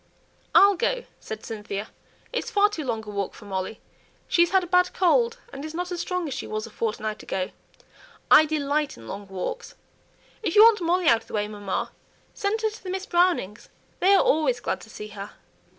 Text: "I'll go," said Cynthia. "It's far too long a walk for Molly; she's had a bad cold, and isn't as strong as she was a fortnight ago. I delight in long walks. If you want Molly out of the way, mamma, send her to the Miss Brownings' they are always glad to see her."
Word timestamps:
"I'll 0.55 0.73
go," 0.73 1.03
said 1.19 1.45
Cynthia. 1.45 1.89
"It's 2.33 2.49
far 2.49 2.69
too 2.69 2.83
long 2.83 3.05
a 3.07 3.11
walk 3.11 3.35
for 3.35 3.45
Molly; 3.45 3.79
she's 4.27 4.49
had 4.49 4.63
a 4.63 4.65
bad 4.65 4.95
cold, 4.95 5.37
and 5.53 5.63
isn't 5.63 5.91
as 5.91 6.01
strong 6.01 6.27
as 6.27 6.33
she 6.33 6.47
was 6.47 6.65
a 6.65 6.71
fortnight 6.71 7.21
ago. 7.21 7.51
I 8.31 8.45
delight 8.45 8.97
in 8.97 9.07
long 9.07 9.27
walks. 9.27 9.75
If 10.41 10.55
you 10.55 10.63
want 10.63 10.81
Molly 10.81 11.05
out 11.07 11.21
of 11.21 11.27
the 11.27 11.33
way, 11.35 11.47
mamma, 11.47 11.91
send 12.33 12.61
her 12.63 12.71
to 12.71 12.83
the 12.83 12.89
Miss 12.89 13.05
Brownings' 13.05 13.69
they 13.99 14.15
are 14.15 14.23
always 14.23 14.59
glad 14.59 14.81
to 14.81 14.89
see 14.89 15.09
her." 15.09 15.33